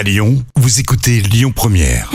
[0.00, 2.08] À Lyon, vous écoutez Lyon Première.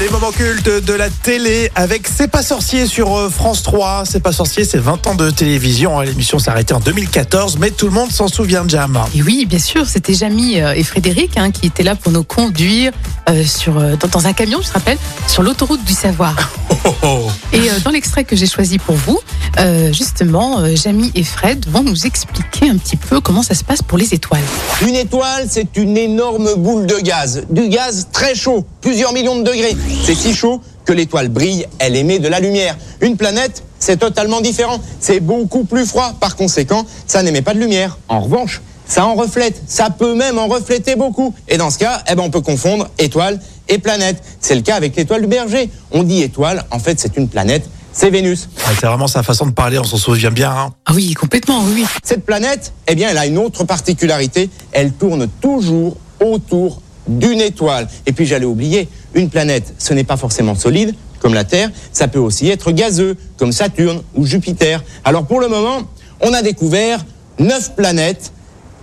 [0.00, 4.02] Les moments cultes de la télé avec C'est pas sorcier sur euh, France 3.
[4.06, 6.00] C'est pas sorcier, c'est 20 ans de télévision.
[6.00, 6.04] hein.
[6.04, 8.98] L'émission s'est arrêtée en 2014, mais tout le monde s'en souvient, Jam.
[9.14, 12.24] Et oui, bien sûr, c'était Jamy euh, et Frédéric hein, qui étaient là pour nous
[12.24, 12.90] conduire
[13.28, 14.98] euh, sur, dans, dans un camion, je te rappelle,
[15.28, 16.34] sur l'autoroute du savoir.
[17.52, 19.18] Et euh, dans l'extrait que j'ai choisi pour vous,
[19.58, 23.64] euh, justement, euh, Jamy et Fred vont nous expliquer un petit peu comment ça se
[23.64, 24.42] passe pour les étoiles.
[24.86, 27.44] Une étoile, c'est une énorme boule de gaz.
[27.50, 29.76] Du gaz très chaud, plusieurs millions de degrés.
[30.04, 32.76] C'est si chaud que l'étoile brille, elle émet de la lumière.
[33.00, 34.80] Une planète, c'est totalement différent.
[35.00, 36.14] C'est beaucoup plus froid.
[36.20, 37.98] Par conséquent, ça n'émet pas de lumière.
[38.08, 39.62] En revanche, ça en reflète.
[39.66, 41.32] Ça peut même en refléter beaucoup.
[41.48, 44.22] Et dans ce cas, eh ben, on peut confondre étoile et planète.
[44.40, 45.70] C'est le cas avec l'étoile du berger.
[45.92, 47.68] On dit étoile, en fait, c'est une planète.
[47.92, 48.48] C'est Vénus.
[48.66, 50.50] Ah, C'est vraiment sa façon de parler, on s'en souvient bien.
[50.50, 50.72] hein.
[50.86, 51.72] Ah oui, complètement, oui.
[51.76, 51.86] oui.
[52.04, 54.50] Cette planète, eh bien, elle a une autre particularité.
[54.72, 57.88] Elle tourne toujours autour d'une étoile.
[58.06, 61.70] Et puis, j'allais oublier, une planète, ce n'est pas forcément solide, comme la Terre.
[61.92, 64.82] Ça peut aussi être gazeux, comme Saturne ou Jupiter.
[65.04, 65.78] Alors, pour le moment,
[66.20, 67.04] on a découvert
[67.38, 68.32] neuf planètes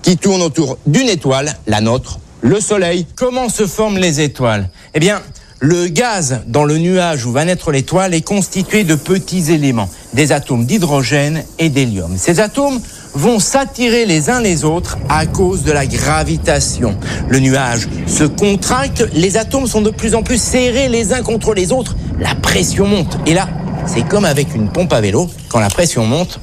[0.01, 3.05] qui tournent autour d'une étoile, la nôtre, le Soleil.
[3.15, 4.69] Comment se forment les étoiles?
[4.93, 5.21] Eh bien,
[5.59, 10.31] le gaz dans le nuage où va naître l'étoile est constitué de petits éléments, des
[10.31, 12.15] atomes d'hydrogène et d'hélium.
[12.15, 12.79] Ces atomes
[13.15, 16.95] vont s'attirer les uns les autres à cause de la gravitation.
[17.27, 21.55] Le nuage se contracte, les atomes sont de plus en plus serrés les uns contre
[21.55, 23.17] les autres, la pression monte.
[23.25, 23.49] Et là,
[23.87, 26.39] c'est comme avec une pompe à vélo, quand la pression monte,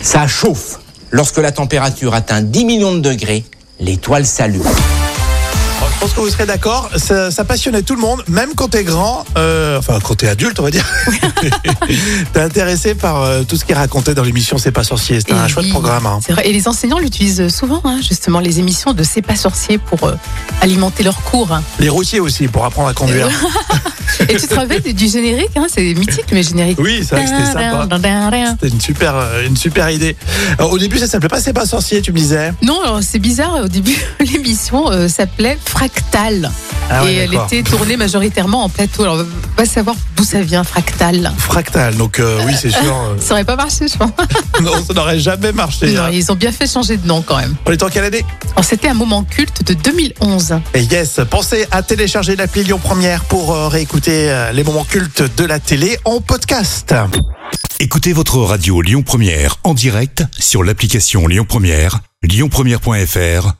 [0.00, 0.80] ça chauffe.
[1.12, 3.44] Lorsque la température atteint 10 millions de degrés,
[3.80, 4.62] l'étoile s'allume.
[6.00, 8.84] Je pense que vous serez d'accord, ça, ça passionnait tout le monde, même quand t'es
[8.84, 10.86] grand, euh, enfin quand t'es adulte, on va dire.
[12.32, 15.20] t'es intéressé par euh, tout ce qui est raconté dans l'émission C'est pas sorcier.
[15.20, 16.06] C'était Et un chouette oui, programme.
[16.06, 16.20] hein.
[16.24, 16.48] C'est vrai.
[16.48, 20.14] Et les enseignants l'utilisent souvent, hein, justement, les émissions de C'est pas sorcier pour euh,
[20.62, 21.54] alimenter leurs cours.
[21.80, 23.28] Les routiers aussi, pour apprendre à conduire.
[24.28, 26.78] Et tu te rappelles du générique, hein, c'est mythique, mais générique.
[26.80, 27.86] Oui, c'est vrai que c'était sympa.
[28.58, 29.14] C'était une super,
[29.46, 30.16] une super idée.
[30.58, 32.54] Alors, au début, ça s'appelait pas C'est pas sorcier, tu me disais?
[32.62, 33.60] Non, alors, c'est bizarre.
[33.64, 35.58] Au début, l'émission s'appelait
[35.90, 36.50] Fractal.
[36.92, 39.04] Ah ouais, et elle était tournée majoritairement en plateau.
[39.04, 41.32] Alors, on va savoir d'où ça vient, Fractal.
[41.38, 41.96] Fractal.
[41.96, 42.82] Donc euh, oui, c'est sûr.
[42.82, 44.10] euh, Ça aurait pas marché, je pense.
[44.62, 45.92] non, ça n'aurait jamais marché.
[45.92, 46.10] Non, hein.
[46.12, 47.54] ils ont bien fait changer de nom quand même.
[47.66, 48.24] On est en quelle année?
[48.52, 50.56] Alors, c'était un moment culte de 2011.
[50.74, 55.22] Et yes, pensez à télécharger l'appli Lyon Première pour euh, réécouter euh, les moments cultes
[55.36, 56.92] de la télé en podcast.
[57.78, 63.59] Écoutez votre radio Lyon Première en direct sur l'application Lyon Première, lyonpremière.fr